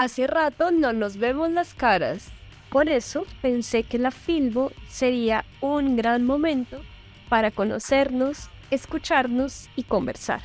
Hace 0.00 0.26
rato 0.26 0.70
no 0.70 0.94
nos 0.94 1.18
vemos 1.18 1.50
las 1.50 1.74
caras. 1.74 2.32
Por 2.70 2.88
eso 2.88 3.26
pensé 3.42 3.82
que 3.82 3.98
la 3.98 4.10
Filbo 4.10 4.72
sería 4.88 5.44
un 5.60 5.94
gran 5.94 6.24
momento 6.24 6.80
para 7.28 7.50
conocernos, 7.50 8.48
escucharnos 8.70 9.68
y 9.76 9.82
conversar. 9.82 10.40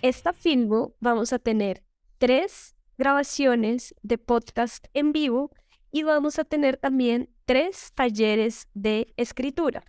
Esta 0.00 0.32
Filbo 0.32 0.94
vamos 1.00 1.34
a 1.34 1.38
tener 1.38 1.82
tres 2.16 2.74
grabaciones 2.96 3.94
de 4.00 4.16
podcast 4.16 4.86
en 4.94 5.12
vivo 5.12 5.50
y 5.90 6.04
vamos 6.04 6.38
a 6.38 6.44
tener 6.44 6.78
también 6.78 7.28
tres 7.44 7.92
talleres 7.94 8.68
de 8.72 9.12
escritura. 9.18 9.84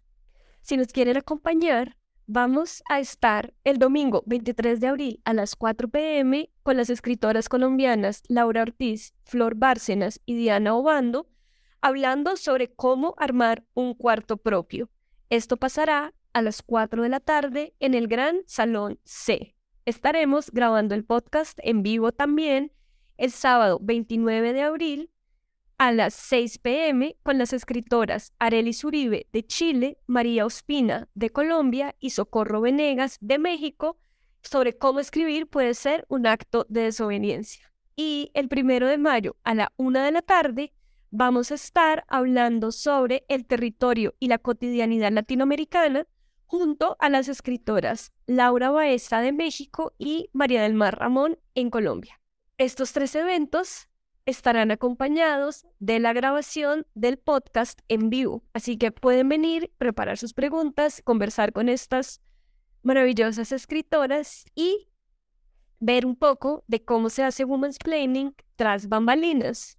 Si 0.59 0.75
nos 0.75 0.88
quieren 0.88 1.15
acompañar, 1.15 1.95
vamos 2.27 2.83
a 2.89 2.99
estar 2.99 3.53
el 3.63 3.77
domingo 3.77 4.23
23 4.25 4.79
de 4.79 4.87
abril 4.87 5.21
a 5.25 5.33
las 5.33 5.55
4 5.55 5.89
pm 5.89 6.49
con 6.63 6.77
las 6.77 6.89
escritoras 6.89 7.49
colombianas 7.49 8.23
Laura 8.27 8.61
Ortiz, 8.61 9.13
Flor 9.23 9.55
Bárcenas 9.55 10.19
y 10.25 10.35
Diana 10.35 10.75
Obando, 10.75 11.27
hablando 11.81 12.38
sobre 12.38 12.73
cómo 12.73 13.13
armar 13.17 13.63
un 13.73 13.93
cuarto 13.93 14.38
propio. 14.38 14.89
Esto 15.29 15.57
pasará 15.57 16.13
a 16.34 16.41
las 16.41 16.62
4 16.62 17.03
de 17.03 17.09
la 17.09 17.20
tarde 17.20 17.73
en 17.79 17.93
el 17.93 18.07
Gran 18.07 18.37
Salón 18.45 18.99
C. 19.03 19.55
Estaremos 19.85 20.51
grabando 20.51 20.95
el 20.95 21.03
podcast 21.03 21.59
en 21.62 21.84
vivo 21.84 22.12
también 22.12 22.71
el 23.17 23.31
sábado 23.31 23.79
29 23.81 24.53
de 24.53 24.62
abril 24.62 25.09
a 25.83 25.91
las 25.91 26.13
6 26.13 26.59
pm 26.59 27.17
con 27.23 27.37
las 27.37 27.51
escritoras 27.51 28.31
Arely 28.39 28.73
Uribe 28.85 29.27
de 29.33 29.43
Chile, 29.43 29.97
María 30.07 30.45
Ospina 30.45 31.09
de 31.13 31.29
Colombia 31.29 31.93
y 31.99 32.11
Socorro 32.11 32.61
Venegas 32.61 33.17
de 33.19 33.37
México 33.37 33.97
sobre 34.41 34.77
cómo 34.77 35.01
escribir 35.01 35.45
puede 35.47 35.73
ser 35.73 36.05
un 36.07 36.25
acto 36.25 36.65
de 36.69 36.83
desobediencia. 36.83 37.69
Y 37.97 38.31
el 38.33 38.47
primero 38.47 38.87
de 38.87 38.97
mayo 38.97 39.35
a 39.43 39.55
la 39.55 39.73
una 39.75 40.05
de 40.05 40.13
la 40.13 40.21
tarde 40.21 40.71
vamos 41.11 41.51
a 41.51 41.55
estar 41.55 42.05
hablando 42.07 42.71
sobre 42.71 43.25
el 43.27 43.45
territorio 43.45 44.15
y 44.20 44.29
la 44.29 44.37
cotidianidad 44.37 45.12
latinoamericana 45.12 46.07
junto 46.45 46.95
a 46.99 47.09
las 47.09 47.27
escritoras 47.27 48.13
Laura 48.25 48.71
Baeza 48.71 49.20
de 49.20 49.34
México 49.34 49.91
y 49.97 50.29
María 50.31 50.62
del 50.62 50.75
Mar 50.75 50.97
Ramón 50.97 51.40
en 51.55 51.70
Colombia. 51.70 52.21
Estos 52.57 52.93
tres 52.93 53.15
eventos 53.15 53.90
estarán 54.26 54.71
acompañados 54.71 55.66
de 55.79 55.99
la 55.99 56.13
grabación 56.13 56.85
del 56.93 57.18
podcast 57.18 57.79
en 57.88 58.10
vivo, 58.10 58.43
así 58.54 58.77
que 58.77 58.91
pueden 58.91 59.30
venir, 59.30 59.71
preparar 59.77 60.18
sus 60.18 60.34
preguntas, 60.34 61.02
conversar 61.04 61.52
con 61.52 61.70
estas 61.70 62.21
maravillosas 62.84 63.52
escritoras 63.52 64.46
y 64.56 64.90
ver 65.80 66.06
un 66.06 66.16
poco 66.16 66.63
de 66.68 66.84
cómo 66.84 67.09
se 67.09 67.24
hace 67.24 67.44
Women's 67.44 67.78
Planning 67.78 68.34
tras 68.56 68.88
bambalinas. 68.88 69.78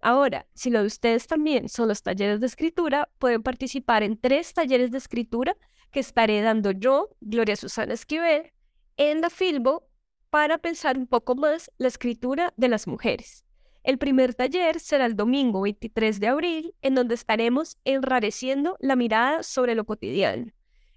Ahora, 0.00 0.46
si 0.54 0.70
lo 0.70 0.80
de 0.80 0.86
ustedes 0.86 1.26
también 1.26 1.68
son 1.68 1.88
los 1.88 2.02
talleres 2.02 2.40
de 2.40 2.46
escritura, 2.46 3.08
pueden 3.18 3.42
participar 3.42 4.02
en 4.02 4.18
tres 4.18 4.52
talleres 4.52 4.90
de 4.90 4.98
escritura 4.98 5.56
que 5.90 6.00
estaré 6.00 6.40
dando 6.42 6.72
yo, 6.72 7.10
Gloria 7.20 7.56
Susana 7.56 7.94
Esquivel, 7.94 8.52
en 8.96 9.20
la 9.20 9.30
Filbo 9.30 9.88
para 10.30 10.58
pensar 10.58 10.98
un 10.98 11.06
poco 11.06 11.34
más 11.34 11.70
la 11.78 11.88
escritura 11.88 12.52
de 12.56 12.68
las 12.68 12.86
mujeres. 12.86 13.45
El 13.86 13.98
primer 13.98 14.34
taller 14.34 14.80
será 14.80 15.06
el 15.06 15.14
domingo 15.14 15.60
23 15.60 16.18
de 16.18 16.26
abril, 16.26 16.74
en 16.82 16.96
donde 16.96 17.14
estaremos 17.14 17.78
enrareciendo 17.84 18.76
la 18.80 18.96
mirada 18.96 19.44
sobre 19.44 19.76
lo 19.76 19.84
cotidiano. 19.84 20.50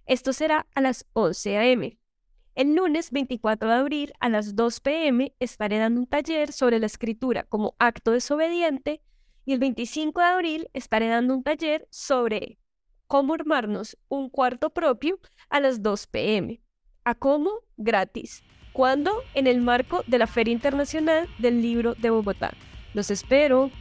Esto 0.07 0.33
será 0.33 0.65
a 0.73 0.81
las 0.81 1.05
11 1.13 1.57
a.m. 1.57 1.99
El 2.55 2.73
lunes 2.73 3.11
24 3.11 3.69
de 3.69 3.75
abril 3.75 4.13
a 4.19 4.27
las 4.27 4.55
2 4.55 4.79
p.m. 4.79 5.31
estaré 5.39 5.77
dando 5.77 6.01
un 6.01 6.07
taller 6.07 6.51
sobre 6.51 6.79
la 6.79 6.87
escritura 6.87 7.43
como 7.43 7.75
acto 7.77 8.09
desobediente 8.09 9.03
y 9.45 9.53
el 9.53 9.59
25 9.59 10.19
de 10.19 10.25
abril 10.25 10.69
estaré 10.73 11.09
dando 11.09 11.35
un 11.35 11.43
taller 11.43 11.87
sobre 11.91 12.57
cómo 13.05 13.35
armarnos 13.35 13.99
un 14.07 14.31
cuarto 14.31 14.71
propio 14.71 15.19
a 15.51 15.59
las 15.59 15.83
2 15.83 16.07
p.m. 16.07 16.59
¿A 17.03 17.13
cómo? 17.13 17.51
Gratis. 17.77 18.41
¿Cuándo? 18.73 19.11
En 19.35 19.45
el 19.45 19.61
marco 19.61 20.03
de 20.07 20.17
la 20.17 20.25
Feria 20.25 20.53
Internacional 20.55 21.29
del 21.37 21.61
Libro 21.61 21.93
de 21.93 22.09
Bogotá. 22.09 22.51
Los 22.93 23.11
espero. 23.11 23.71